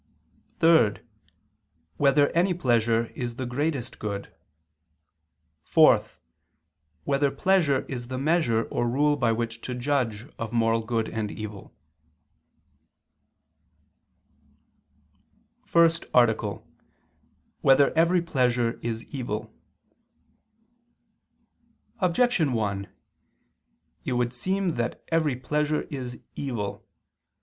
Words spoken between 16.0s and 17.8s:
ARTICLE [I II, Q. 34, Art. 1]